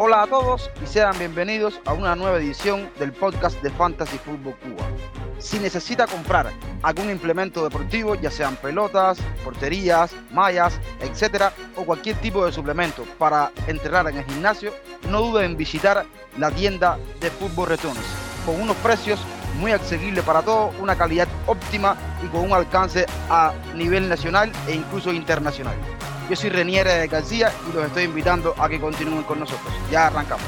[0.00, 4.54] Hola a todos y sean bienvenidos a una nueva edición del podcast de Fantasy Football
[4.60, 4.86] Cuba.
[5.40, 6.52] Si necesita comprar
[6.84, 13.50] algún implemento deportivo, ya sean pelotas, porterías, mallas, etcétera, o cualquier tipo de suplemento para
[13.66, 14.72] entrenar en el gimnasio,
[15.10, 16.06] no dude en visitar
[16.38, 17.98] la tienda de Fútbol Returns
[18.46, 19.18] con unos precios
[19.58, 24.76] muy accesibles para todos, una calidad óptima y con un alcance a nivel nacional e
[24.76, 25.74] incluso internacional.
[26.28, 29.72] Yo soy Reniere García y los estoy invitando a que continúen con nosotros.
[29.90, 30.44] Ya arrancamos.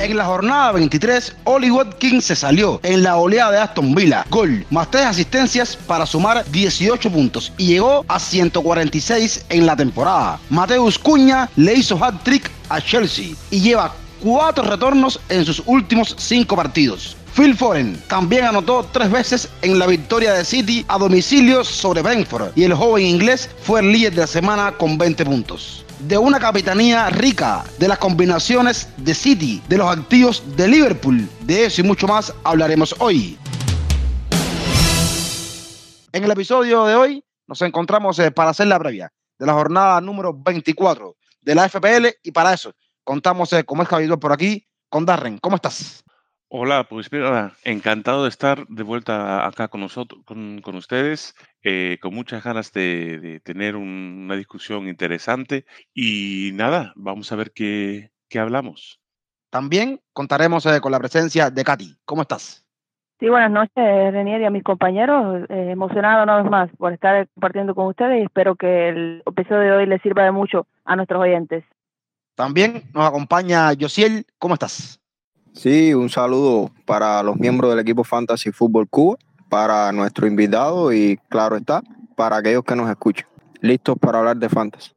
[0.00, 4.26] En la jornada 23, Oli Watkins se salió en la oleada de Aston Villa.
[4.30, 10.40] Gol, más tres asistencias para sumar 18 puntos y llegó a 146 en la temporada.
[10.50, 16.56] Mateus Cuña le hizo hat-trick a Chelsea y lleva cuatro retornos en sus últimos cinco
[16.56, 17.16] partidos.
[17.34, 22.52] Phil Foren también anotó tres veces en la victoria de City a domicilio sobre Brentford
[22.54, 25.86] y el joven inglés fue el líder de la semana con 20 puntos.
[26.00, 31.64] De una capitanía rica, de las combinaciones de City, de los activos de Liverpool, de
[31.64, 33.38] eso y mucho más hablaremos hoy.
[36.12, 39.98] En el episodio de hoy nos encontramos eh, para hacer la previa de la jornada
[40.02, 42.74] número 24 de la FPL y para eso
[43.04, 45.38] contamos, eh, como es habitual por aquí, con Darren.
[45.38, 46.04] ¿Cómo estás?
[46.54, 51.96] Hola, pues mira, encantado de estar de vuelta acá con nosotros, con, con ustedes, eh,
[52.02, 55.64] con muchas ganas de, de tener un- una discusión interesante
[55.94, 59.00] y nada, vamos a ver qué, qué hablamos.
[59.48, 61.96] También contaremos eh, con la presencia de Katy.
[62.04, 62.66] ¿Cómo estás?
[63.18, 63.72] Sí, buenas noches,
[64.12, 65.46] Renier y a mis compañeros.
[65.48, 69.60] Eh, emocionado una vez más por estar compartiendo con ustedes y espero que el episodio
[69.62, 71.64] de hoy les sirva de mucho a nuestros oyentes.
[72.34, 74.26] También nos acompaña Josiel.
[74.38, 75.01] ¿Cómo estás?
[75.54, 79.16] Sí, un saludo para los miembros del equipo Fantasy Fútbol Cuba,
[79.48, 81.82] para nuestro invitado y, claro está,
[82.16, 83.26] para aquellos que nos escuchan.
[83.60, 84.92] Listos para hablar de Fantasy.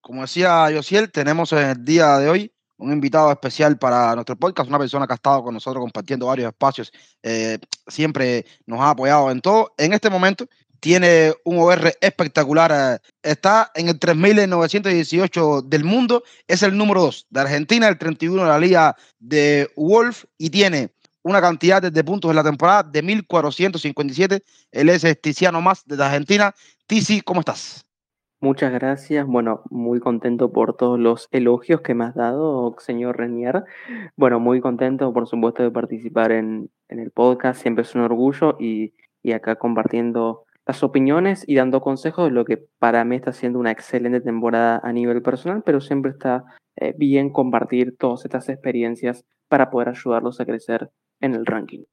[0.00, 4.68] Como decía Josiel, tenemos en el día de hoy un invitado especial para nuestro podcast,
[4.68, 6.92] una persona que ha estado con nosotros compartiendo varios espacios,
[7.22, 9.72] eh, siempre nos ha apoyado en todo.
[9.78, 10.46] En este momento
[10.82, 17.28] tiene un OR espectacular, eh, está en el 3918 del mundo, es el número 2
[17.30, 20.90] de Argentina, el 31 de la liga de Wolf y tiene
[21.22, 24.42] una cantidad de puntos en la temporada de 1457.
[24.72, 26.52] Él es Tiziano Más de Argentina.
[26.88, 27.86] Tizi, ¿cómo estás?
[28.40, 29.24] Muchas gracias.
[29.24, 33.62] Bueno, muy contento por todos los elogios que me has dado, señor Renier.
[34.16, 37.62] Bueno, muy contento, por supuesto, de participar en, en el podcast.
[37.62, 42.44] Siempre es un orgullo y, y acá compartiendo las opiniones y dando consejos de lo
[42.44, 46.44] que para mí está siendo una excelente temporada a nivel personal, pero siempre está
[46.76, 50.90] eh, bien compartir todas estas experiencias para poder ayudarlos a crecer
[51.20, 51.84] en el ranking.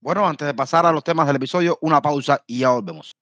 [0.00, 3.12] Bueno, antes de pasar a los temas del episodio, una pausa y ya volvemos.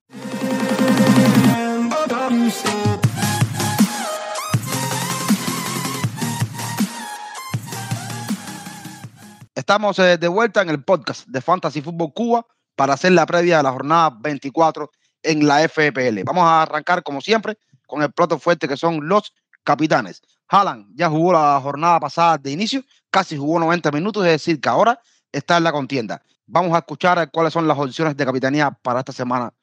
[9.55, 12.45] Estamos eh, de vuelta en el podcast de Fantasy Fútbol Cuba
[12.75, 14.91] para hacer la previa de la jornada 24
[15.23, 16.23] en la FPL.
[16.23, 17.57] Vamos a arrancar, como siempre,
[17.87, 20.21] con el plato fuerte que son los capitanes.
[20.47, 24.69] Haaland ya jugó la jornada pasada de inicio, casi jugó 90 minutos, es decir, que
[24.69, 24.99] ahora
[25.31, 26.21] está en la contienda.
[26.45, 29.53] Vamos a escuchar cuáles son las opciones de capitanía para esta semana.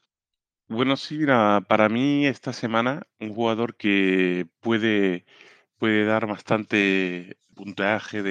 [0.69, 5.27] Bueno, sí, mira, para mí esta semana un jugador que puede,
[5.79, 8.23] puede dar bastante puntaje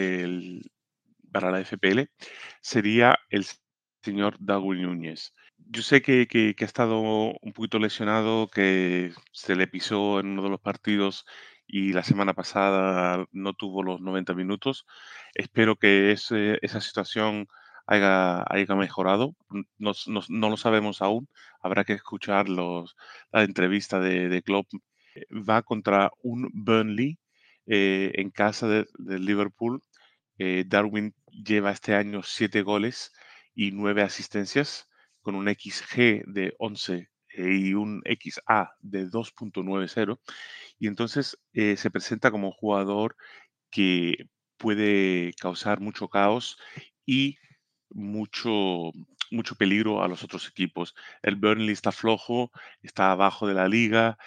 [1.31, 2.09] para la FPL
[2.61, 3.45] sería el
[4.09, 5.33] señor Darwin Núñez.
[5.57, 10.27] Yo sé que, que, que ha estado un poquito lesionado, que se le pisó en
[10.27, 11.25] uno de los partidos
[11.67, 14.85] y la semana pasada no tuvo los 90 minutos.
[15.35, 17.47] Espero que ese- esa situación
[17.87, 19.35] haya, haya mejorado.
[19.77, 21.27] No, no- no lo sabemos aún.
[21.61, 22.95] Habrá que escuchar los,
[23.31, 24.67] la entrevista de, de Klopp.
[25.15, 27.19] Eh, Va contra un Burnley
[27.67, 29.83] eh, en casa de, de Liverpool.
[30.39, 33.11] Eh, Darwin lleva este año siete goles
[33.59, 34.87] y nueve asistencias
[35.21, 40.19] con un XG de 11 eh, y un XA de 2.90
[40.79, 43.15] y entonces eh, se presenta como un jugador
[43.71, 44.27] que
[44.57, 46.57] puede causar mucho caos
[47.05, 47.37] y
[47.89, 48.91] mucho,
[49.31, 50.95] mucho peligro a los otros equipos.
[51.21, 52.51] El Burnley está flojo,
[52.81, 54.17] está abajo de la liga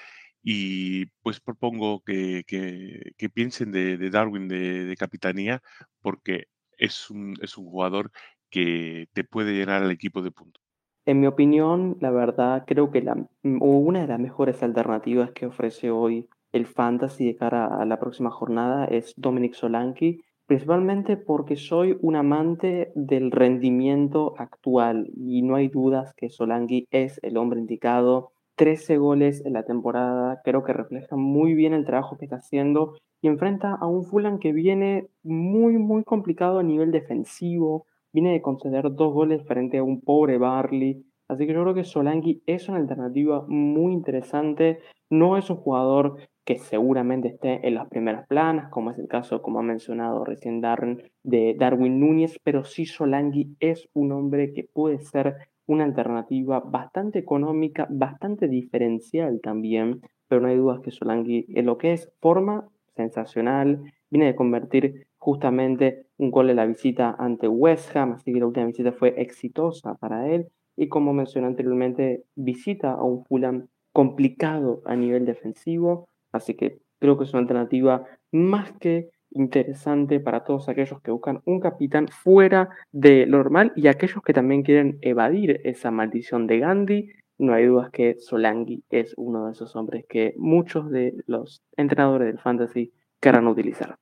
[0.43, 5.63] y pues propongo que, que- piensen de, de Darwin de, de capitanía
[6.01, 6.47] porque
[6.79, 8.11] es un, es un jugador
[8.53, 10.63] que te puede llenar al equipo de puntos.
[11.05, 15.47] En mi opinión, la verdad, creo que la, mm, una de las mejores alternativas que
[15.47, 21.57] ofrece hoy el fantasy de cara a la próxima jornada es Dominic Solanke, principalmente porque
[21.57, 27.59] soy un amante del rendimiento actual y no hay dudas que Solanke es el hombre
[27.59, 32.37] indicado 13 goles en la temporada, creo que refleja muy bien el trabajo que está
[32.37, 38.33] haciendo y enfrenta a un Fulham que viene muy, muy complicado a nivel defensivo, viene
[38.33, 42.43] de conceder dos goles frente a un pobre Barley, así que yo creo que Solanki
[42.47, 44.81] es una alternativa muy interesante,
[45.11, 49.43] no es un jugador que seguramente esté en las primeras planas, como es el caso,
[49.43, 54.65] como ha mencionado recién Darren, de Darwin Núñez, pero sí Solanki es un hombre que
[54.65, 55.37] puede ser
[55.67, 61.79] una alternativa bastante económica, bastante diferencial también, pero no hay dudas que Solanki en lo
[61.79, 67.95] que es forma sensacional, viene de convertir justamente un gol en la visita ante West
[67.95, 72.95] Ham, así que la última visita fue exitosa para él, y como mencioné anteriormente, visita
[72.95, 78.73] a un Fulham complicado a nivel defensivo, así que creo que es una alternativa más
[78.81, 84.25] que interesante para todos aquellos que buscan un capitán fuera de lo normal y aquellos
[84.25, 87.13] que también quieren evadir esa maldición de Gandhi.
[87.39, 92.27] No hay dudas que Solangi es uno de esos hombres que muchos de los entrenadores
[92.27, 93.97] del fantasy querrán utilizar.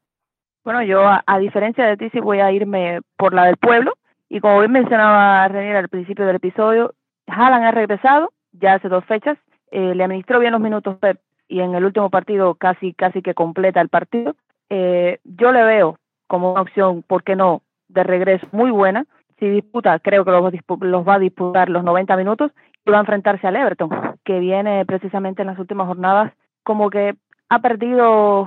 [0.65, 3.95] Bueno, yo a, diferencia de ti sí voy a irme por la del pueblo
[4.29, 6.95] y como bien mencionaba René al principio del episodio,
[7.27, 9.39] Haaland ha regresado ya hace dos fechas,
[9.71, 11.19] eh, le administró bien los minutos Pep
[11.49, 14.35] y en el último partido casi casi que completa el partido
[14.71, 15.99] eh, yo le veo
[16.29, 19.05] como una opción, ¿por qué no?, de regreso muy buena.
[19.39, 22.53] Si disputa, creo que los, va a disputar los 90 minutos
[22.87, 23.91] y va a enfrentarse al Everton,
[24.25, 27.17] que viene precisamente en las últimas jornadas como que
[27.49, 28.47] ha perdido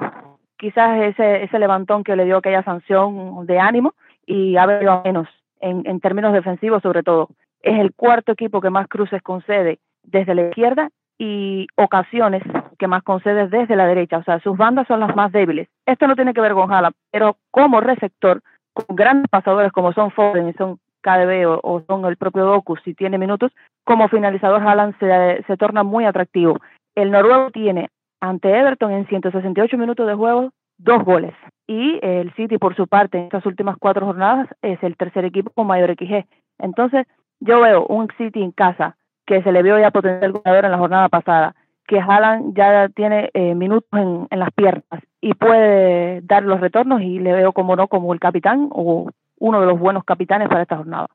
[0.63, 3.95] quizás ese, ese levantón que le dio aquella sanción de ánimo
[4.25, 5.27] y ha venido menos
[5.60, 7.27] en, términos defensivos sobre todo.
[7.62, 12.44] Es el cuarto equipo que más cruces concede desde la izquierda y ocasiones
[12.80, 15.68] que más concede desde la derecha, o sea, sus bandas son las más débiles.
[15.86, 20.12] Esto no tiene que ver con Jala, pero como receptor, con grandes pasadores como son
[20.12, 23.51] Foden y son KDB o, son el propio Doku, si tiene minutos,
[23.83, 26.57] como finalizador Haaland se, se torna muy atractivo.
[26.95, 27.89] El noruego tiene
[28.24, 31.34] ante Everton en 168 minutos de juego dos goles.
[31.68, 35.52] Y el City, por su parte, en estas últimas cuatro jornadas, es el tercer equipo
[35.52, 36.25] con mayor XG.
[36.58, 37.06] Entonces,
[37.42, 40.78] yo veo un City en casa que se le vio ya potencial goleador en la
[40.78, 41.54] jornada pasada,
[41.86, 47.20] que Haaland ya tiene eh, minutos en, las piernas y puede dar los retornos y
[47.20, 50.78] le veo como no como el capitán o uno de los buenos capitanes para esta
[50.78, 51.08] jornada.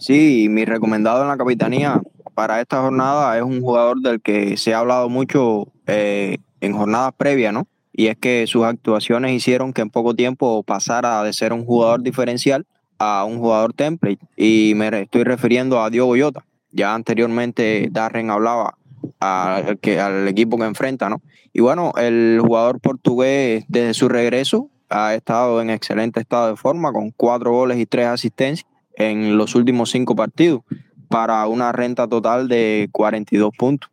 [0.00, 2.00] Sí, mi recomendado en la capitanía
[2.34, 7.12] para esta jornada es un jugador del que se ha hablado mucho eh, en jornadas
[7.16, 7.66] previas, ¿no?
[7.92, 12.02] Y es que sus actuaciones hicieron que en poco tiempo pasara de ser un jugador
[12.02, 12.66] diferencial
[12.98, 14.20] a un jugador template.
[14.36, 16.44] Y me estoy refiriendo a Diogo Jota.
[16.70, 18.78] Ya anteriormente Darren hablaba
[19.20, 21.20] al, que, al equipo que enfrenta, ¿no?
[21.52, 26.92] Y bueno, el jugador portugués desde su regreso ha estado en excelente estado de forma
[26.92, 30.62] con cuatro goles y tres asistencias en los últimos cinco partidos
[31.08, 33.90] para una renta total de 42 puntos.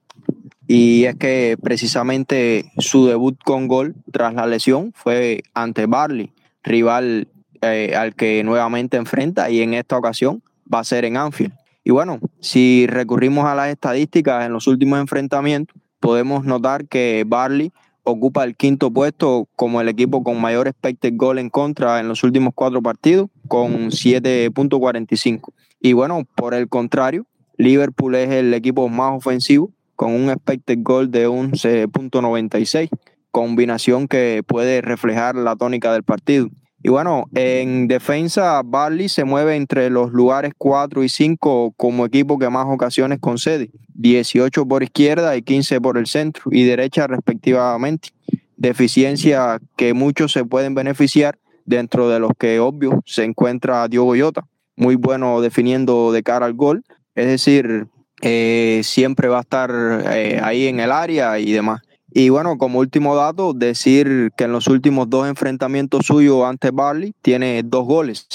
[0.72, 6.32] Y es que precisamente su debut con gol tras la lesión fue ante Barley,
[6.62, 7.28] rival
[7.64, 11.54] eh, al que nuevamente enfrenta y en esta ocasión va a ser en Anfield.
[11.84, 17.72] Y bueno, si recurrimos a las estadísticas en los últimos enfrentamientos, podemos notar que Barley
[18.04, 22.24] ocupa el quinto puesto como el equipo con mayor expected goal en contra en los
[22.24, 25.52] últimos cuatro partidos, con 7.45.
[25.82, 27.26] Y bueno, por el contrario,
[27.58, 32.88] Liverpool es el equipo más ofensivo, con un expected goal de 11.96,
[33.32, 36.48] combinación que puede reflejar la tónica del partido.
[36.82, 42.40] Y bueno, en defensa, Barley se mueve entre los lugares 4 y 5 como equipo
[42.40, 48.12] que más ocasiones concede, 18 por izquierda y 15 por el centro y derecha respectivamente.
[48.56, 54.48] Deficiencia que muchos se pueden beneficiar, dentro de los que obvio se encuentra Diogo Jota,
[54.78, 57.90] muy bueno definiendo de cara al gol, es decir,
[58.22, 59.72] eh, siempre va a estar
[60.12, 61.82] eh, ahí en el área y demás.
[62.12, 67.14] Y bueno, como último dato, decir que en los últimos dos enfrentamientos suyos ante Barley
[67.22, 68.28] tiene dos goles,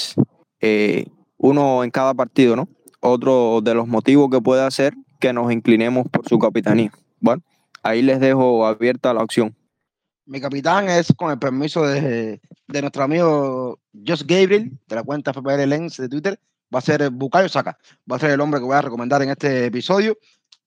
[0.61, 2.69] eh, uno en cada partido, ¿no?
[3.01, 6.91] Otro de los motivos que puede hacer que nos inclinemos por su capitanía.
[7.19, 7.43] Bueno,
[7.83, 9.55] ahí les dejo abierta la opción.
[10.25, 15.31] Mi capitán es, con el permiso de, de nuestro amigo Josh Gabriel, de la cuenta
[15.31, 16.39] FPL Lens de Twitter,
[16.73, 17.77] va a ser Bukayo Saka,
[18.11, 20.17] va a ser el hombre que voy a recomendar en este episodio.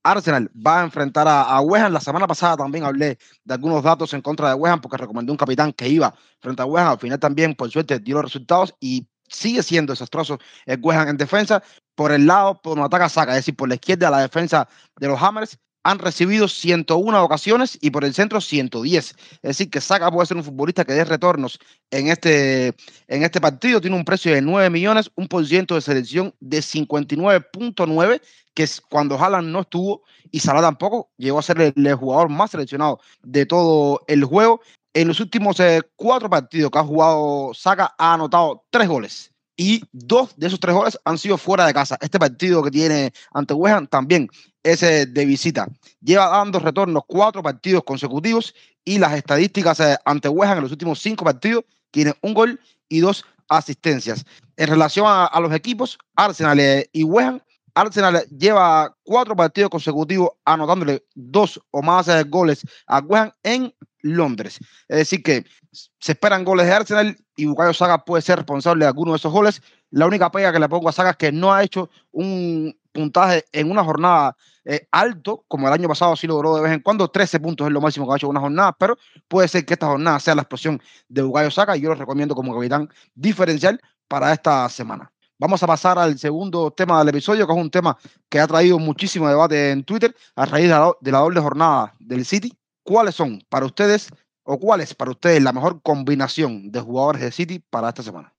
[0.04, 4.14] Arsenal va a enfrentar a, a West La semana pasada también hablé de algunos datos
[4.14, 7.18] en contra de West porque recomendé un capitán que iba frente a West Al final
[7.18, 11.62] también, por suerte, dio los resultados y sigue siendo desastroso el West en defensa.
[11.96, 14.68] Por el lado, por un ataque a saca, es decir, por la izquierda, la defensa
[15.00, 19.04] de los Hammers, han recibido 101 ocasiones y por el centro 110.
[19.06, 21.58] Es decir, que Saka puede ser un futbolista que dé retornos
[21.90, 22.74] en este,
[23.06, 23.80] en este partido.
[23.80, 28.20] Tiene un precio de 9 millones, un por ciento de selección de 59.9,
[28.52, 32.50] que es cuando Haaland no estuvo y Salah tampoco, llegó a ser el, jugador más
[32.50, 34.60] seleccionado de todo el juego.
[34.92, 39.82] En los últimos eh, cuatro partidos que ha jugado Saka, ha anotado tres goles y
[39.90, 41.98] dos de esos tres goles han sido fuera de casa.
[42.00, 44.30] Este partido que tiene ante West también
[44.62, 45.66] es eh, de visita.
[46.00, 51.00] Lleva dando retornos cuatro partidos consecutivos y las estadísticas eh, ante West en los últimos
[51.00, 54.24] cinco partidos tiene un gol y dos asistencias.
[54.56, 57.42] En relación a, los equipos, Arsenal eh, y West
[57.74, 64.58] Arsenal lleva cuatro partidos consecutivos anotándole dos o más goles a West en Londres.
[64.88, 68.88] Es decir, que se esperan goles de Arsenal y Bukayo Saga puede ser responsable de
[68.88, 69.62] alguno de esos goles.
[69.90, 73.44] La única pega que le pongo a Saga es que no ha hecho un puntaje
[73.52, 77.06] en una jornada eh, alto, como el año pasado sí logró de vez en cuando.
[77.06, 79.74] 13 puntos es lo máximo que ha hecho en una jornada, pero puede ser que
[79.74, 83.80] esta jornada sea la explosión de Bukayo Saga y yo lo recomiendo como capitán diferencial
[84.08, 85.12] para esta semana.
[85.38, 87.96] Vamos a pasar al segundo tema del episodio, que es un tema
[88.28, 90.68] que ha traído muchísimo debate en Twitter a raíz
[91.00, 92.52] de la doble jornada del City
[92.88, 94.08] ¿cuáles son para ustedes
[94.48, 98.32] o cuál es para ustedes la mejor combinación de jugadores de City para esta semana?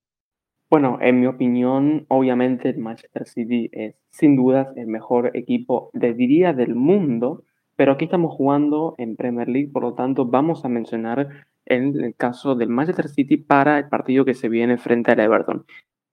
[0.68, 6.16] Bueno, en mi opinión, obviamente el Manchester City es sin dudas el mejor equipo, de,
[6.16, 7.44] diría, del mundo,
[7.76, 12.56] pero aquí estamos jugando en Premier League, por lo tanto vamos a mencionar el caso
[12.56, 15.66] del Manchester City para el partido que se viene frente al Everton.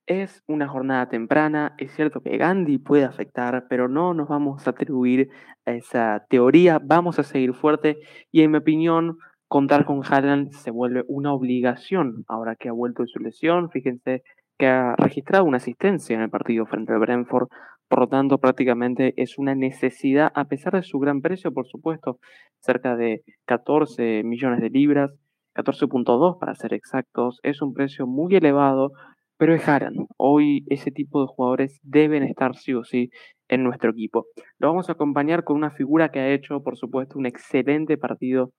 [0.07, 4.71] Es una jornada temprana, es cierto que Gandhi puede afectar, pero no nos vamos a
[4.71, 5.31] atribuir
[5.65, 7.99] a esa teoría, vamos a seguir fuerte
[8.31, 13.03] y en mi opinión contar con Haaland se vuelve una obligación ahora que ha vuelto
[13.03, 14.23] de su lesión, fíjense
[14.59, 17.49] que ha registrado una asistencia en el partido frente al Brentford,
[17.89, 22.19] por lo tanto prácticamente es una necesidad a pesar de su gran precio, por supuesto,
[22.61, 25.13] cerca de 14 millones de libras,
[25.55, 28.93] 14.2 para ser exactos, es un precio muy elevado,
[29.39, 29.95] pero es Haran.
[30.17, 33.11] Hoy ese tipo de jugadores deben estar sí o sí
[33.49, 34.27] en nuestro equipo.
[34.59, 38.53] Lo vamos a acompañar con una figura que ha hecho, por supuesto, un excelente partido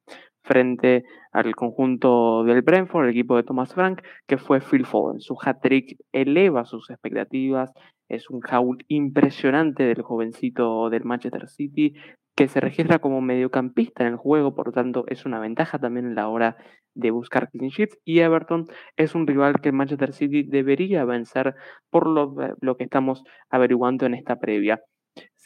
[0.44, 5.20] frente al conjunto del Brentford, el equipo de Thomas Frank, que fue Phil Foden.
[5.20, 7.72] Su hat-trick eleva sus expectativas,
[8.10, 11.94] es un haul impresionante del jovencito del Manchester City,
[12.38, 16.06] que se registra como mediocampista en el juego, por lo tanto es una ventaja también
[16.06, 16.56] en la hora
[16.94, 21.56] de buscar clean sheets y Everton es un rival que Manchester City debería vencer
[21.90, 24.82] por lo, lo, que estamos averiguando en esta previa.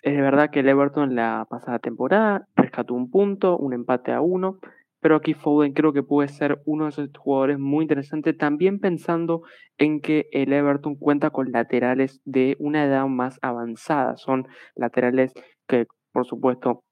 [0.04, 4.60] Es verdad que el Everton la pasada temporada rescató un punto, un empate a uno,
[5.00, 9.44] pero aquí Foden creo que puede ser uno de esos jugadores muy interesantes, también pensando
[9.78, 14.46] en que el Everton cuenta con laterales de una edad más avanzada, son
[14.76, 15.32] laterales
[15.68, 16.84] que por supuesto,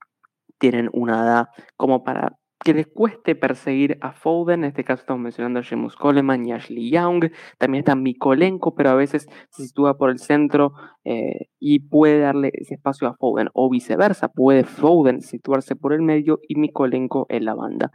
[0.59, 1.45] tienen una edad
[1.77, 5.95] como para que les cueste perseguir a Foden, en este caso estamos mencionando a James
[5.95, 10.73] Coleman y Ashley Young, también está Mikolenko, pero a veces se sitúa por el centro
[11.05, 16.01] eh, y puede darle ese espacio a Foden, o viceversa, puede Foden situarse por el
[16.01, 17.91] medio y Mikolenko en la banda.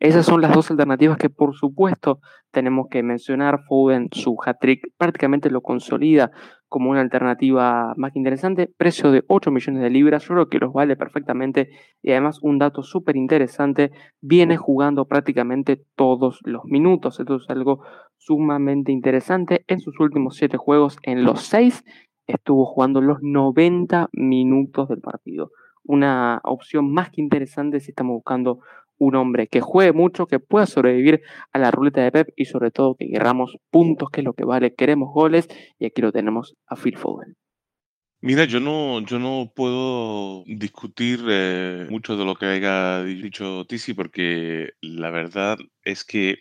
[0.00, 2.20] Esas son las dos alternativas que por supuesto
[2.52, 3.64] tenemos que mencionar.
[3.68, 6.30] Foden, su hat-trick prácticamente lo consolida
[6.68, 8.70] como una alternativa más interesante.
[8.76, 11.70] Precio de 8 millones de libras, yo creo que los vale perfectamente.
[12.02, 17.18] Y además un dato súper interesante, viene jugando prácticamente todos los minutos.
[17.20, 17.82] Esto es algo
[18.16, 19.64] sumamente interesante.
[19.66, 21.84] En sus últimos 7 juegos, en los 6,
[22.26, 25.50] estuvo jugando los 90 minutos del partido.
[25.84, 28.60] Una opción más que interesante si estamos buscando
[28.98, 32.70] un hombre que juegue mucho, que pueda sobrevivir a la ruleta de Pep y sobre
[32.70, 36.54] todo que queramos puntos, que es lo que vale, queremos goles y aquí lo tenemos
[36.66, 37.36] a Phil Foden.
[38.20, 43.94] Mira, yo no, yo no puedo discutir eh, mucho de lo que haya dicho Tisi
[43.94, 46.38] porque la verdad es que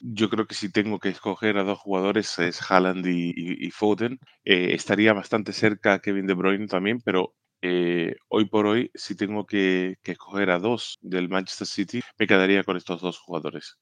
[0.00, 4.20] yo creo que si tengo que escoger a dos jugadores es Haaland y, Foden.
[4.44, 9.46] Eh, estaría bastante cerca Kevin De Bruyne también, pero eh, hoy por hoy, si tengo
[9.46, 13.76] que, escoger a dos del Manchester City, me quedaría con estos dos jugadores.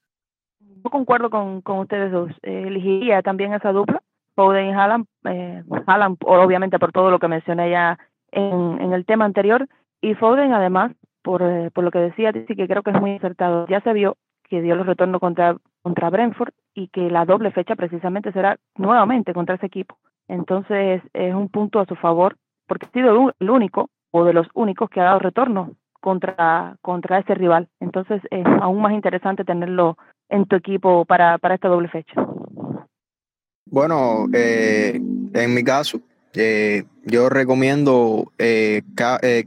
[0.59, 2.31] Yo concuerdo con, ustedes dos.
[2.41, 4.01] Eh, elegiría también esa dupla,
[4.35, 5.05] Foden y Haaland.
[5.25, 7.97] Eh, Haaland, obviamente, por todo lo que mencioné ya
[8.31, 9.67] en, el tema anterior.
[10.01, 13.67] Y Foden, además, por, por lo que decía, sí que creo que es muy acertado.
[13.67, 14.17] Ya se vio
[14.49, 19.33] que dio los retornos contra, contra Brentford y que la doble fecha precisamente será nuevamente
[19.33, 19.97] contra ese equipo.
[20.27, 24.47] Entonces, es un punto a su favor porque ha sido el único o de los
[24.53, 27.67] únicos que ha dado retorno contra, contra ese rival.
[27.79, 29.97] Entonces es aún más interesante tenerlo
[30.29, 32.25] en tu equipo para, para esta doble fecha.
[33.65, 34.99] Bueno, eh,
[35.33, 35.99] en mi caso,
[36.35, 38.81] eh, yo recomiendo eh,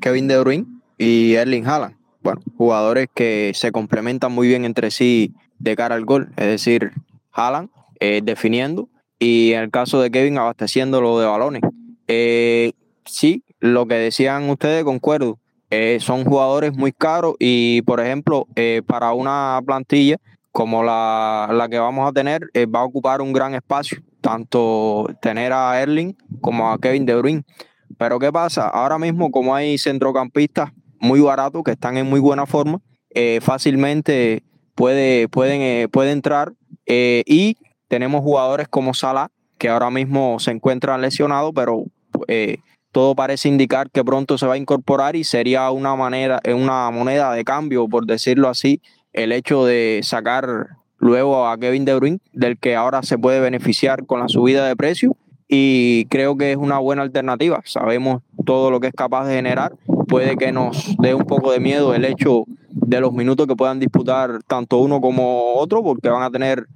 [0.01, 1.97] Kevin De Bruyne y Erling Haaland.
[2.23, 6.93] Bueno, jugadores que se complementan muy bien entre sí de cara al gol, es decir,
[7.33, 7.71] Haaland
[8.01, 11.63] eh, definiendo y en el caso de Kevin abasteciéndolo de balones.
[13.09, 15.39] Eh, sí, lo que decían ustedes, concuerdo.
[15.71, 18.47] Eh, son jugadores muy caros y, por ejemplo,
[18.87, 20.17] para una plantilla
[20.51, 22.43] como la, la que vamos a tener,
[22.75, 27.45] va a ocupar un gran espacio, tanto tener a Erling como a Kevin De Bruyne.
[27.99, 28.69] Pero ¿qué pasa?
[28.69, 32.81] Ahora mismo, como hay centrocampistas muy baratos que están en muy buena forma,
[33.41, 34.43] fácilmente
[34.75, 36.55] puede, pueden, puede entrar
[36.87, 37.57] y
[37.89, 41.85] tenemos jugadores como Salah, que ahora mismo se encuentran lesionados, pero
[42.27, 42.59] eh,
[42.93, 47.33] todo parece indicar que pronto se va a incorporar y sería una, manera, una moneda
[47.33, 48.81] de cambio, por decirlo así,
[49.13, 50.69] el hecho de sacar
[50.99, 54.77] luego a Kevin De Bruyne, del que ahora se puede beneficiar con la subida de
[54.77, 55.17] precio
[55.49, 57.63] y creo que es una buena alternativa.
[57.65, 59.73] Sabemos todo lo que es capaz de generar.
[60.07, 63.81] Puede que nos dé un poco de miedo el hecho de los minutos que puedan
[63.81, 66.67] disputar tanto uno como otro, porque van a tener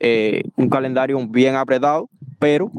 [0.00, 2.70] eh, un calendario bien apretado, pero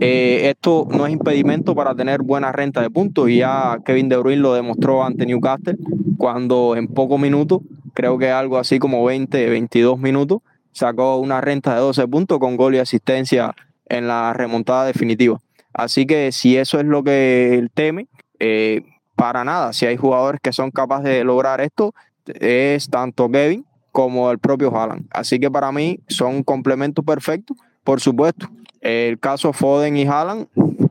[0.00, 4.16] eh, esto no es impedimento para tener buena renta de puntos y ya Kevin De
[4.16, 5.76] Bruyne lo demostró ante Newcastle
[6.16, 7.60] cuando en pocos minutos,
[7.94, 10.40] creo que algo así como 20, 22 minutos,
[10.72, 13.54] sacó una renta de 12 puntos con gol y asistencia
[13.86, 15.38] en la remontada definitiva.
[15.72, 18.08] Así que si eso es lo que él teme,
[18.40, 18.82] eh,
[19.14, 21.94] para nada, si hay jugadores que son capaces de lograr esto,
[22.26, 25.06] es tanto Kevin como el propio Haaland.
[25.10, 28.48] Así que para mí son un complemento perfecto, por supuesto.
[28.80, 30.48] El caso Foden y Haaland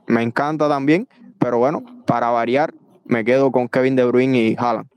[0.08, 1.08] me encanta también,
[1.40, 2.74] pero bueno, para variar,
[3.06, 4.88] me quedo con Kevin De Bruyne y Haaland.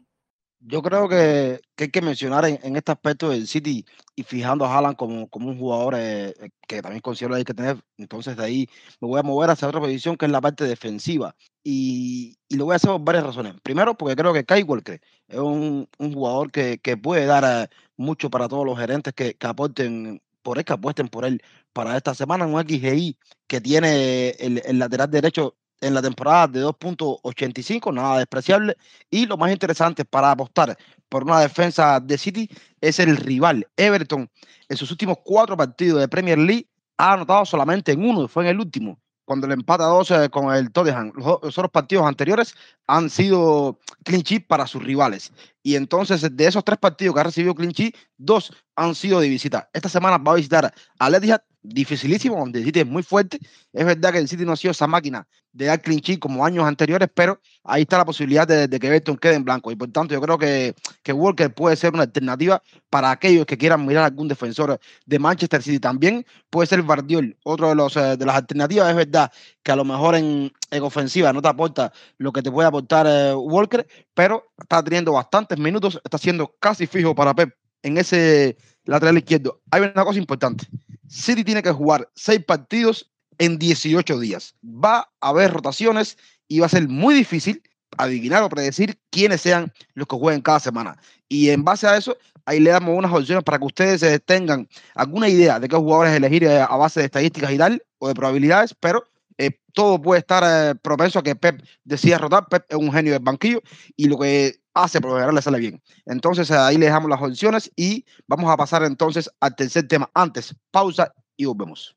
[0.66, 3.84] Yo creo que, hay que mencionar en, este aspecto del City
[4.16, 7.44] y fijando a Haaland como, como un jugador eh, eh, que también considero que hay
[7.44, 7.76] que tener.
[7.98, 8.68] Entonces, de ahí
[8.98, 11.36] me voy a mover hacia otra posición que es la parte defensiva.
[11.62, 13.54] Y, lo voy a hacer por varias razones.
[13.62, 17.68] Primero, porque creo que Kai Walker es un, jugador que, puede dar eh,
[17.98, 21.42] mucho para todos los gerentes que, aporten por él, que apuesten por él
[21.74, 22.46] para esta semana.
[22.46, 28.76] Un XGI que tiene el, el lateral derecho en la temporada de 2.85, nada despreciable.
[29.10, 30.76] Y lo más interesante para apostar
[31.08, 32.48] por una defensa de City
[32.80, 34.30] es el rival Everton.
[34.68, 36.66] En sus últimos cuatro partidos de Premier League
[36.96, 40.70] ha anotado solamente en uno, fue en el último, cuando le empata 12 con el
[40.72, 41.12] Tottenham.
[41.16, 41.26] Los,
[41.58, 42.54] otros partidos anteriores
[42.86, 45.32] han sido clean sheet para sus rivales.
[45.62, 49.28] Y entonces, de esos tres partidos que ha recibido clean sheet, dos han sido de
[49.28, 49.68] visita.
[49.72, 53.40] Esta semana va a visitar a Etihad dificilísimo, donde el City es muy fuerte.
[53.72, 56.64] Es verdad que el City no ha sido esa máquina de dar clean como años
[56.64, 59.70] anteriores, pero ahí está la posibilidad de, que Everton quede en blanco.
[59.70, 63.56] Y por tanto, yo creo que, que Walker puede ser una alternativa para aquellos que
[63.56, 65.78] quieran mirar algún defensor de Manchester City.
[65.78, 68.90] También puede ser Bardiol, otro de, los, eh, de las alternativas.
[68.90, 72.68] Es verdad que a lo mejor en, ofensiva no te aporta lo que te puede
[72.68, 77.96] aportar eh, Walker, pero está teniendo bastantes minutos, está siendo casi fijo para Pep en
[77.96, 79.60] ese lateral izquierdo.
[79.70, 80.66] Hay una cosa importante.
[81.14, 84.54] City tiene que jugar seis partidos en 18 días.
[84.64, 87.62] Va a haber rotaciones y va a ser muy difícil
[87.96, 90.96] adivinar o predecir quiénes sean los que jueguen cada semana.
[91.28, 94.68] Y en base a eso, ahí le damos unas opciones para que ustedes eh, tengan
[94.96, 98.14] alguna idea de qué jugadores elegir eh, a base de estadísticas y tal, o de
[98.14, 99.04] probabilidades, pero
[99.38, 102.48] eh, todo puede estar propenso a que Pep decida rotar.
[102.48, 103.62] Pep es un genio del banquillo
[103.96, 105.80] y lo que hace lo le sale bien.
[106.04, 110.10] Entonces ahí le dejamos las opciones y vamos a pasar entonces al tercer tema.
[110.12, 111.96] Antes, pausa y volvemos.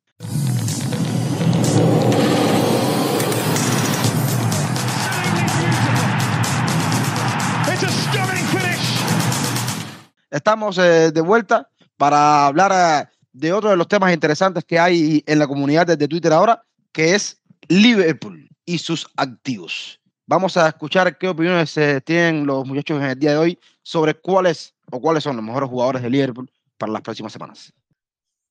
[10.30, 15.24] Estamos eh, de vuelta para hablar eh, de otro de los temas interesantes que hay
[15.26, 20.00] en la comunidad de Twitter ahora, que es Liverpool y sus activos.
[20.30, 24.14] Vamos a escuchar qué opiniones eh, tienen los muchachos en el día de hoy sobre
[24.14, 27.74] cuáles o cuáles son los mejores jugadores de Liverpool para las próximas semanas.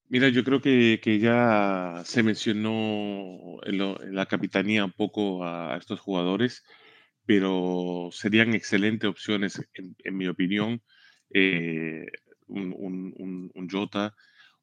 [0.08, 6.00] Mira, yo creo que, que ya se mencionó en, la capitanía un poco a, estos
[6.00, 6.64] jugadores,
[7.26, 10.80] pero serían excelentes opciones, en, mi opinión,
[11.28, 12.06] eh,
[12.46, 14.14] un, un, un, Jota,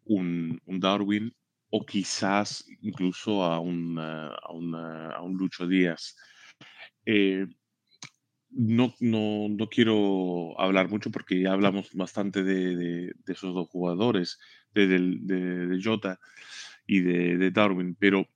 [0.06, 1.32] un, Darwin
[1.70, 6.16] o quizás incluso a un, a a un Lucho Díaz.
[7.06, 7.48] Eh,
[8.56, 14.40] no, no, no, quiero hablar mucho porque ya hablamos bastante de, esos dos jugadores,
[14.74, 16.20] de, de, Jota
[16.86, 18.28] y de, Darwin, pero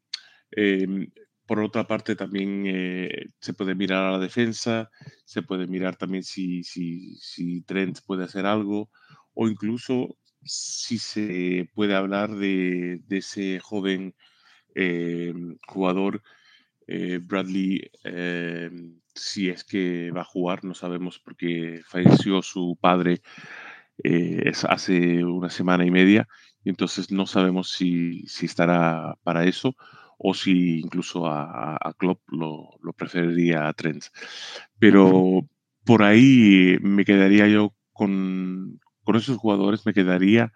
[0.52, 1.12] em,
[1.46, 4.90] por otra parte también eh, se puede mirar a la defensa,
[5.26, 8.90] se puede mirar también si, si, si Trent puede hacer algo
[9.34, 14.16] o incluso si se puede hablar de, ese joven
[14.76, 16.24] em, jugador
[16.88, 18.72] eh, Bradley eh,
[19.14, 23.22] si es que va a jugar, no sabemos porque falleció su padre
[24.04, 26.28] eh, hace una semana y media,
[26.64, 29.76] y entonces no sabemos si, estará para eso
[30.18, 34.06] o si incluso a, a Klopp lo, preferiría a Trent.
[34.80, 35.48] Pero
[35.86, 38.80] por ahí me quedaría yo con,
[39.16, 40.54] esos jugadores, me quedaría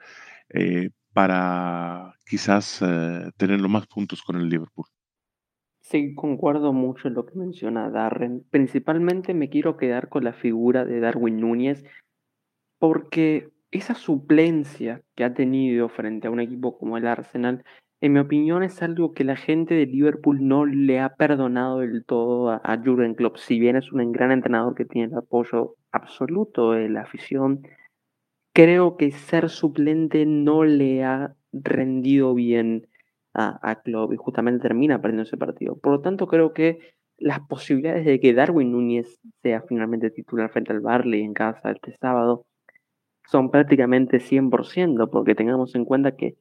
[1.13, 2.79] para quizás
[3.37, 4.87] tener los más puntos con el Liverpool.
[5.91, 8.45] Sí, concuerdo mucho en lo que menciona Darren.
[8.49, 11.83] Principalmente me quiero quedar con la figura de Darwin Núñez,
[12.79, 17.65] porque esa suplencia que ha tenido frente a un equipo como el Arsenal,
[17.99, 22.05] en mi opinión es algo que la gente de Liverpool no le ha perdonado del
[22.05, 23.35] todo a, a Jurgen Klopp.
[23.35, 27.67] Si bien es un gran entrenador que tiene el apoyo absoluto de la afición,
[28.53, 32.87] creo que ser suplente no le ha rendido bien
[33.33, 35.77] a, a y justamente termina perdiendo ese partido.
[35.77, 36.79] Por lo tanto, creo que
[37.17, 41.95] las posibilidades de que Darwin Núñez sea finalmente titular frente al Barley en casa este
[41.97, 42.45] sábado
[43.27, 46.35] son prácticamente 100%, porque tengamos en cuenta que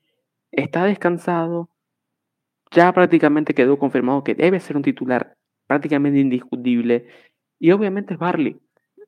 [0.51, 1.69] está descansado,
[2.73, 7.07] ya prácticamente quedó confirmado que debe ser un titular prácticamente indiscutible,
[7.61, 8.59] y obviamente es Barley.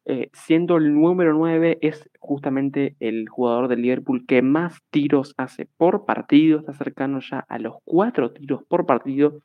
[0.05, 5.69] Eh, siendo el número 9, es justamente el jugador del Liverpool que más tiros hace
[5.77, 9.39] por partido, está cercano ya a los 4 tiros por partido,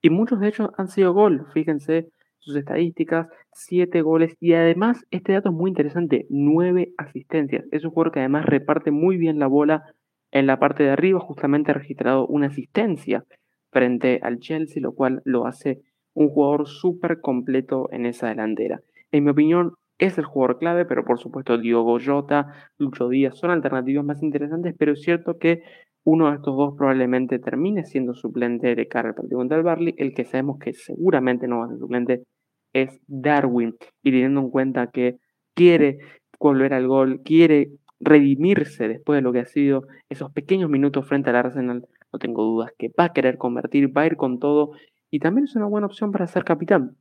[0.00, 5.32] y muchos de ellos han sido gol, fíjense, sus estadísticas, 7 goles y además este
[5.32, 7.64] dato es muy interesante, 9 asistencias.
[7.70, 9.84] Es un jugador que además reparte muy bien la bola
[10.32, 13.24] en la parte de arriba, justamente ha registrado una asistencia
[13.70, 15.82] frente al Chelsea, lo cual lo hace
[16.14, 18.80] un jugador súper completo en esa delantera.
[19.12, 19.74] En mi opinión,
[20.06, 24.74] es el jugador clave, pero por supuesto Diogo Jota, Lucho Díaz son alternativas más interesantes,
[24.76, 25.62] pero es cierto que
[26.04, 29.94] uno de estos dos probablemente termine siendo suplente de cara al partido contra el Barley.
[29.96, 32.24] El que sabemos que seguramente no va a ser suplente
[32.72, 33.76] es Darwin.
[34.02, 35.18] Y teniendo en cuenta que
[35.54, 35.98] quiere
[36.40, 41.30] volver al gol, quiere redimirse después de lo que ha sido esos pequeños minutos frente
[41.30, 44.72] al Arsenal, no tengo dudas que va a querer convertir, va a ir con todo
[45.12, 46.96] y también es una buena opción para ser capitán.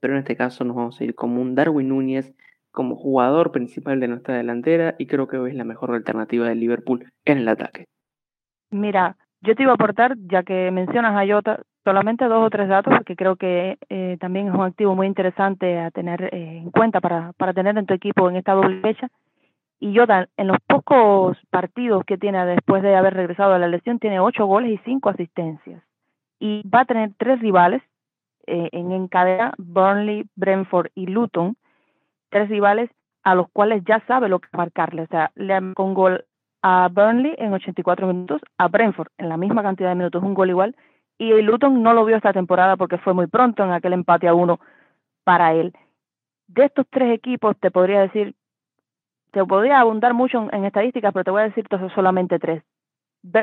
[0.00, 2.34] Pero en este caso nos vamos a ir como un Darwin Núñez
[2.70, 7.10] como jugador principal de nuestra delantera y creo que es la mejor alternativa del Liverpool
[7.24, 7.86] en el ataque.
[8.70, 12.68] Mira, yo te iba a aportar, ya que mencionas a Jota, solamente dos o tres
[12.68, 16.70] datos, porque creo que eh, también es un activo muy interesante a tener eh, en
[16.70, 19.08] cuenta para, para tener en tu equipo en esta doble fecha.
[19.80, 23.98] Y Jota, en los pocos partidos que tiene después de haber regresado a la lesión,
[24.00, 25.82] tiene ocho goles y cinco asistencias.
[26.40, 27.82] Y va a tener tres rivales
[28.48, 29.08] eh, en
[29.58, 31.56] Burnley, Brentford y Luton,
[32.30, 32.90] tres rivales
[33.22, 35.02] a los cuales ya sabe lo que marcarle.
[35.02, 36.24] O sea, le con gol
[36.62, 40.50] a Burnley en 84 minutos, a Brentford en la misma cantidad de minutos, un gol
[40.50, 40.76] igual,
[41.18, 44.28] y el Luton no lo vio esta temporada porque fue muy pronto en aquel empate
[44.28, 44.60] a uno
[45.24, 45.74] para él.
[46.46, 48.34] De estos tres equipos te podría decir,
[49.32, 52.62] te podría abundar mucho en, estadísticas, pero te voy a decir solamente tres.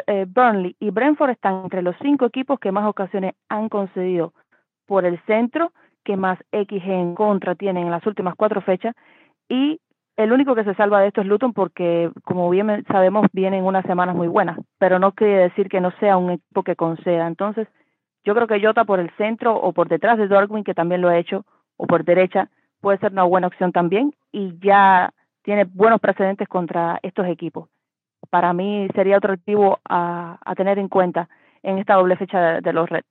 [0.07, 4.33] Eh, Burnley y Brentford están entre los cinco equipos que más ocasiones han concedido
[4.85, 5.71] por el centro,
[6.03, 8.95] que más XG en contra tienen en las últimas cuatro fechas,
[9.49, 9.79] y
[10.17, 13.85] el único que se salva de esto es Luton porque, como bien sabemos, vienen unas
[13.85, 17.27] semanas muy buenas, pero no quiere decir que no sea un equipo que conceda.
[17.27, 17.67] Entonces,
[18.23, 21.09] yo creo que Jota por el centro o por detrás de Darwin, que también lo
[21.09, 21.45] ha hecho,
[21.77, 25.11] o por derecha, puede ser una buena opción también y ya
[25.43, 27.69] tiene buenos precedentes contra estos equipos.
[28.29, 31.29] Para mí sería otro activo a, tener en cuenta
[31.61, 33.07] en esta doble fecha de los Reds.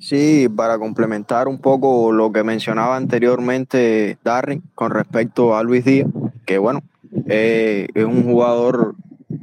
[0.00, 6.08] Sí, para complementar un poco lo que mencionaba anteriormente Darren con respecto a Luis Díaz,
[6.46, 6.82] que bueno,
[7.28, 8.94] eh, es un jugador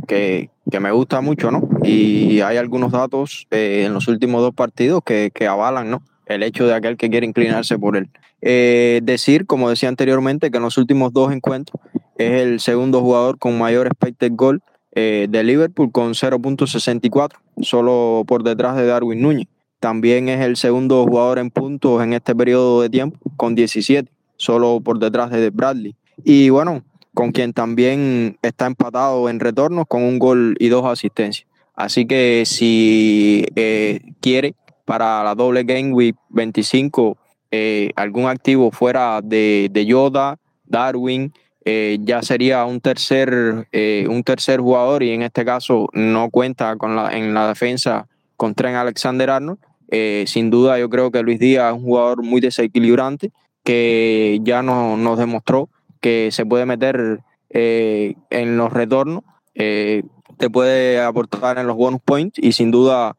[0.08, 1.70] que, me gusta mucho, ¿no?
[1.84, 6.02] Y hay algunos datos eh, en los últimos dos partidos que, avalan, ¿no?
[6.26, 8.10] El hecho de aquel que quiere inclinarse por él.
[8.42, 11.80] Eh, decir, como decía anteriormente, que en los últimos dos encuentros
[12.18, 18.76] es el segundo jugador con mayor expected goal de Liverpool con 0.64, solo por detrás
[18.76, 19.48] de Darwin Núñez.
[19.80, 24.82] También es el segundo jugador en puntos en este periodo de tiempo, con 17, solo
[24.82, 25.96] por detrás de Bradley.
[26.24, 31.48] Y bueno, con quien también está empatado en retornos con un gol y dos asistencias.
[31.76, 37.18] Así que si eh, quiere para la doble Game Week 25
[37.52, 41.34] eh, algún activo fuera de, de Yoda, Darwin,
[41.66, 43.68] eh, ya sería un tercer,
[44.10, 48.08] un tercer jugador y en este caso no cuenta con la, en la defensa
[48.38, 49.60] con Tren Alexander Arnold.
[49.90, 53.32] Eh, sin duda, yo creo que Luis Díaz es un jugador muy desequilibrante
[53.64, 55.70] que ya nos demostró
[56.00, 57.20] que se puede meter
[57.50, 59.24] eh, en los retornos,
[59.56, 60.04] eh,
[60.38, 63.16] te puede aportar en los bonus points y sin duda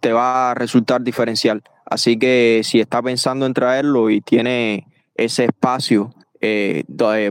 [0.00, 1.62] te va a resultar diferencial.
[1.84, 6.84] Así que si está pensando en traerlo y tiene ese espacio eh,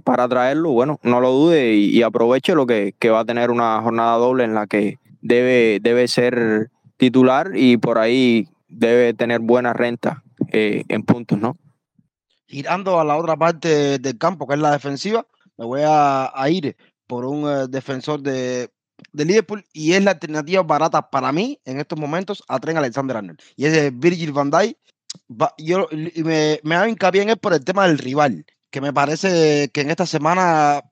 [0.04, 4.18] para traerlo, bueno, no lo dude y, aproveche lo que, va a tener una jornada
[4.18, 6.70] doble en la que debe, debe ser
[7.02, 11.58] titular y por ahí debe tener buena renta eh, en puntos, ¿no?
[12.46, 15.26] Girando a la otra parte del campo, que es la defensiva,
[15.58, 18.70] me voy a, ir por un eh, defensor de,
[19.14, 23.40] Liverpool y es la alternativa barata para mí en estos momentos a Tren Alexander Arnold.
[23.56, 24.78] Y es Virgil van Dijk.
[25.58, 25.88] Yo
[26.24, 29.82] me, me hago hincapié en él por el tema del rival, que me parece que
[29.82, 30.84] en esta semana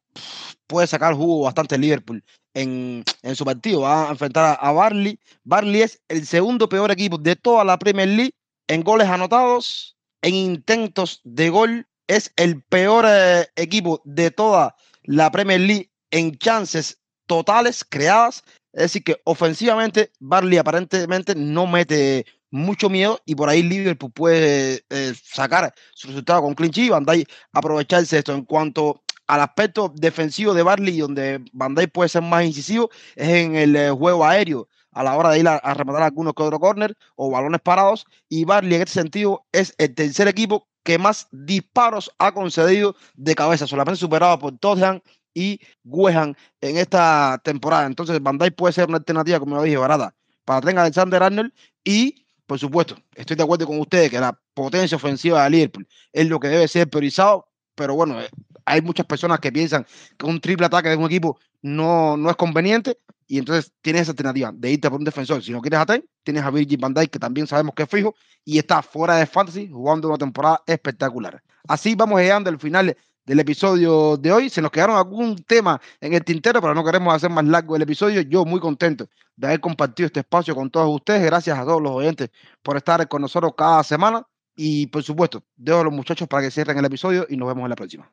[0.69, 3.03] puede sacar jugo bastante Liverpool en,
[3.34, 3.82] su partido.
[3.82, 5.19] Va a enfrentar a, Barley.
[5.43, 8.34] Barley es el segundo peor equipo de toda la Premier League
[8.67, 11.88] en goles anotados, en intentos de gol.
[12.08, 18.43] Es el peor eh, equipo de toda la Premier League en chances totales creadas.
[18.71, 24.84] Es decir, que ofensivamente Barley aparentemente no mete mucho miedo y por ahí Liverpool puede
[24.89, 27.05] eh, sacar su resultado con clinch y Van
[27.53, 28.34] aprovecharse de esto.
[28.34, 33.56] En cuanto al aspecto defensivo de Barley, donde Van puede ser más incisivo, es en
[33.56, 36.98] el eh, juego aéreo a la hora de ir a, rematar algunos que otro corner
[37.15, 38.06] o balones parados.
[38.28, 43.36] Y Barley en este sentido es el tercer equipo que más disparos ha concedido de
[43.36, 45.00] cabeza, solamente superado por Tottenham
[45.36, 47.86] y West en esta temporada.
[47.86, 52.26] Entonces, Van puede ser una alternativa, como lo dije, barata para tener Alexander Arnold y,
[52.48, 56.39] por supuesto, estoy de acuerdo con ustedes que la potencia ofensiva de Liverpool es lo
[56.39, 58.28] que debe ser priorizado, pero bueno, eh,
[58.69, 59.86] hay muchas personas que piensan
[60.17, 64.12] que un triple ataque de un equipo no, no es conveniente y entonces tienes esa
[64.12, 65.43] alternativa de irte por un defensor.
[65.43, 65.86] Si no quieres a
[66.23, 69.25] tienes a Virgil van Dijk, que también sabemos que es fijo y está fuera de
[69.25, 71.41] fantasy jugando una temporada espectacular.
[71.67, 74.49] Así vamos llegando al final del episodio de hoy.
[74.49, 77.82] Se nos quedaron algún tema en el tintero, pero no queremos hacer más largo el
[77.82, 78.21] episodio.
[78.21, 81.23] Yo muy contento de haber compartido este espacio con todos ustedes.
[81.23, 82.29] Gracias a todos los oyentes
[82.63, 84.25] por estar con nosotros cada semana.
[84.55, 87.63] Y por supuesto, dejo a los muchachos para que cierren el episodio y nos vemos
[87.63, 88.12] en la próxima.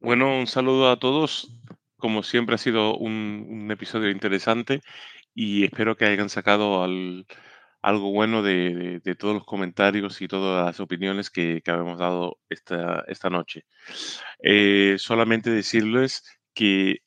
[0.00, 1.54] Bueno, un saludo a todos.
[1.96, 4.80] Como siempre ha sido un, episodio interesante
[5.34, 6.82] y espero que hayan sacado
[7.82, 13.04] algo bueno de, todos los comentarios y todas las opiniones que, que habíamos dado esta,
[13.08, 13.66] esta noche.
[14.42, 17.00] Eh, solamente decirles que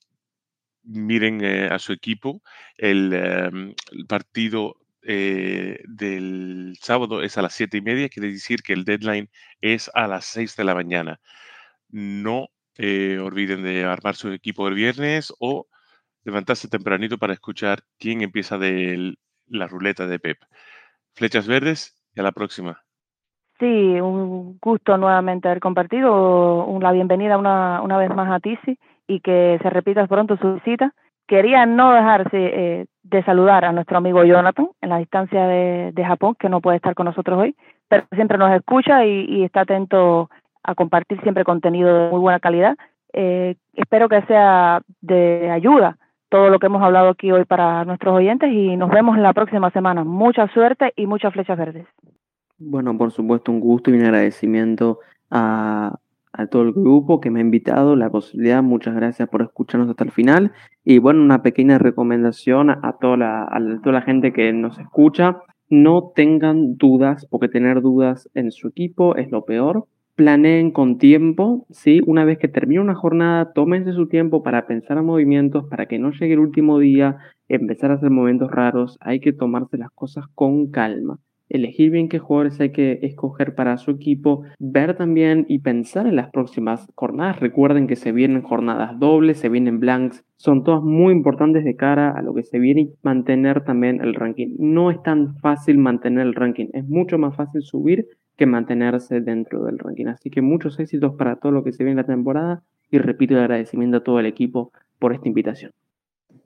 [0.83, 2.43] miren eh, a su equipo.
[2.77, 3.75] El, em,
[4.07, 9.29] partido eh, del sábado es a las siete y media, quiere decir que el deadline
[9.61, 11.19] es a las 6 de la mañana.
[11.89, 15.67] No eh, olviden de armar su equipo el viernes o
[16.23, 19.15] levantarse tempranito para escuchar quién empieza de
[19.47, 20.37] la ruleta de Pep.
[21.13, 22.81] Flechas verdes y a la próxima.
[23.59, 26.67] Sí, un gusto nuevamente haber compartido.
[26.81, 30.93] La bienvenida una, una vez más a Tizi y que se repita pronto su visita.
[31.27, 36.05] Quería no dejarse eh, de saludar a nuestro amigo Jonathan en la distancia de, de,
[36.05, 37.55] Japón, que no puede estar con nosotros hoy,
[37.87, 40.29] pero siempre nos escucha y, y está atento
[40.63, 42.77] a compartir siempre contenido de muy buena calidad.
[43.13, 45.97] Eh, espero que sea de ayuda
[46.33, 49.69] todo lo que hemos hablado aquí hoy para nuestros oyentes y nos vemos la próxima
[49.69, 50.03] semana.
[50.03, 51.85] Mucha suerte y muchas flechas verdes.
[52.57, 54.97] Bueno, por supuesto, un gusto y un agradecimiento
[55.29, 55.99] a,
[56.49, 58.63] todo el grupo que me ha invitado, la posibilidad.
[58.63, 60.53] Muchas gracias por escucharnos hasta el final.
[60.83, 65.37] Y bueno, una pequeña recomendación a toda la, a toda la gente que nos escucha.
[65.69, 71.65] No tengan dudas, porque tener dudas en su equipo es lo peor planeen con tiempo,
[71.69, 72.01] ¿sí?
[72.05, 75.99] Una vez que termine una jornada, tómense su tiempo para pensar en movimientos, para que
[75.99, 80.25] no llegue el último día, empezar a hacer momentos raros, hay que tomarse las cosas
[80.35, 81.19] con calma.
[81.49, 86.15] Elegir bien qué jugadores hay que escoger para su equipo, ver también y pensar en
[86.15, 87.39] las próximas jornadas.
[87.39, 92.11] Recuerden que se vienen jornadas dobles, se vienen blanks, son todas muy importantes de cara
[92.11, 94.55] a lo que se viene y mantener también el ranking.
[94.57, 99.65] No es tan fácil mantener el ranking, es mucho más fácil subir que mantenerse dentro
[99.65, 100.07] del ranking.
[100.07, 103.33] Así que muchos éxitos para todo lo que se viene en la temporada y repito
[103.33, 105.71] el agradecimiento a todo el equipo por esta invitación.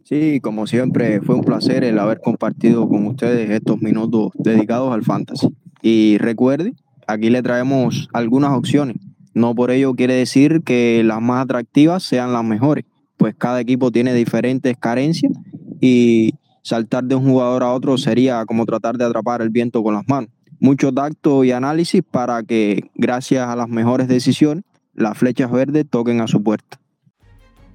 [0.03, 5.03] Sí, como siempre, fue un placer el haber compartido con ustedes estos minutos dedicados al
[5.03, 5.49] fantasy.
[5.81, 6.73] Y recuerde,
[7.07, 8.95] aquí le traemos algunas opciones.
[9.33, 12.85] No por ello quiere decir que las más atractivas sean las mejores,
[13.17, 15.33] pues cada equipo tiene diferentes carencias
[15.81, 19.93] y saltar de un jugador a otro sería como tratar de atrapar el viento con
[19.93, 25.51] las manos mucho tacto y análisis para que, gracias a las mejores decisiones, las flechas
[25.51, 26.79] verdes toquen a su puerta.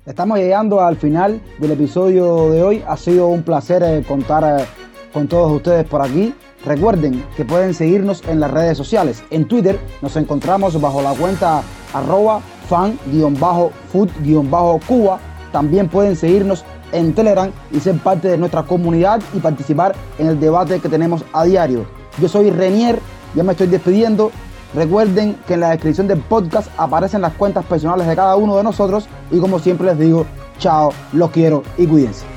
[0.04, 2.82] Estamos llegando al final del episodio de hoy.
[2.88, 4.64] Ha sido un placer eh, contar eh,
[5.12, 6.34] con todos ustedes por aquí.
[6.64, 9.22] Recuerden que pueden seguirnos en las redes sociales.
[9.30, 15.20] En Twitter nos encontramos bajo la cuenta arroba fan-food-cuba.
[15.52, 20.40] También pueden seguirnos en Telegram y ser parte de nuestra comunidad y participar en el
[20.40, 22.01] debate que tenemos a diario.
[22.20, 23.00] Yo soy Renier
[23.34, 24.30] ya me estoy despidiendo.
[24.74, 28.62] Recuerden que en la descripción del podcast aparecen las cuentas personales de cada uno de
[28.62, 30.26] nosotros y como siempre les digo,
[30.58, 32.31] chao, los quiero y cuídense.